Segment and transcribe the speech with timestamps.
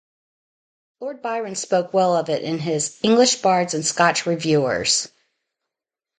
[0.99, 5.09] Lord Byron spoke well of it in his "English Bards and Scotch Reviewers".